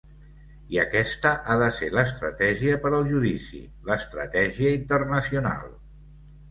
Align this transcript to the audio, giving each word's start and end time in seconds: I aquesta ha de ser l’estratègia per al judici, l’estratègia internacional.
I 0.75 0.79
aquesta 0.83 1.33
ha 1.35 1.57
de 1.63 1.67
ser 1.75 1.89
l’estratègia 1.97 2.81
per 2.87 2.93
al 3.01 3.07
judici, 3.13 3.63
l’estratègia 3.93 4.75
internacional. 4.83 5.71